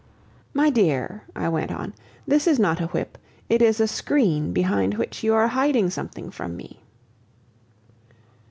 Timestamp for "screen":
3.87-4.51